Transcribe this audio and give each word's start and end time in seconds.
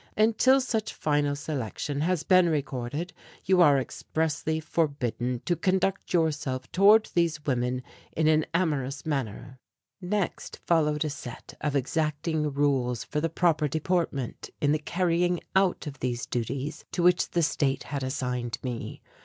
Until 0.17 0.59
such 0.61 0.93
final 0.95 1.35
selection 1.35 2.01
has 2.01 2.23
been 2.23 2.49
recorded 2.49 3.13
you 3.45 3.61
are 3.61 3.77
expressly 3.77 4.59
forbidden 4.59 5.41
to 5.45 5.55
conduct 5.55 6.11
yourself 6.11 6.71
toward 6.71 7.11
these 7.13 7.45
women 7.45 7.83
in 8.17 8.27
an 8.27 8.47
amorous 8.51 9.05
manner." 9.05 9.59
Next 10.01 10.57
followed 10.65 11.05
a 11.05 11.09
set 11.11 11.53
of 11.61 11.75
exacting 11.75 12.51
rules 12.51 13.03
for 13.03 13.21
the 13.21 13.29
proper 13.29 13.67
deportment, 13.67 14.49
in 14.59 14.71
the 14.71 14.79
carrying 14.79 15.39
out 15.55 15.85
of 15.85 15.99
these 15.99 16.25
duties 16.25 16.83
to 16.93 17.03
which 17.03 17.29
the 17.29 17.43
State 17.43 17.83
had 17.83 18.01
assigned 18.01 18.57
me. 18.63 19.03